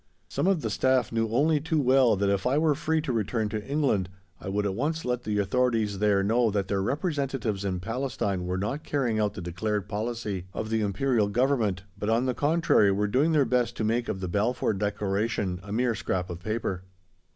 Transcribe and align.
Some 0.27 0.47
of 0.47 0.61
the 0.61 0.71
Staff 0.71 1.11
knew 1.11 1.29
only 1.29 1.59
too 1.59 1.79
well 1.79 2.15
that 2.15 2.27
if 2.27 2.47
I 2.47 2.57
were 2.57 2.73
free 2.73 3.01
to 3.01 3.13
return 3.13 3.49
to 3.49 3.63
England 3.63 4.09
I 4.39 4.49
would 4.49 4.65
at 4.65 4.73
once 4.73 5.05
let 5.05 5.25
the 5.25 5.37
authorities 5.37 5.99
there 5.99 6.23
know 6.23 6.49
that 6.49 6.67
their 6.69 6.81
representatives 6.81 7.63
in 7.63 7.79
Palestine 7.79 8.47
were 8.47 8.57
not 8.57 8.83
carrying 8.83 9.19
out 9.19 9.35
the 9.35 9.41
declared 9.41 9.87
policy 9.87 10.47
of 10.55 10.71
the 10.71 10.81
Imperial 10.81 11.27
Government, 11.27 11.83
but, 11.99 12.09
on 12.09 12.25
the 12.25 12.33
contrary, 12.33 12.91
were 12.91 13.05
doing 13.07 13.31
their 13.31 13.45
best 13.45 13.77
to 13.77 13.83
make 13.83 14.09
of 14.09 14.21
the 14.21 14.27
Balfour 14.27 14.73
Declaration 14.73 15.59
a 15.61 15.71
mere 15.71 15.93
"scrap 15.93 16.31
of 16.31 16.39
paper." 16.39 16.81